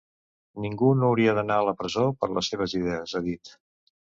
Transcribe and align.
Ningú 0.63 0.87
no 1.01 1.05
hauria 1.09 1.35
d’anar 1.39 1.59
a 1.59 1.67
la 1.69 1.75
presó 1.83 2.07
per 2.23 2.33
les 2.39 2.53
seves 2.55 2.77
idees, 2.81 3.17
ha 3.17 3.23
dit. 3.31 3.57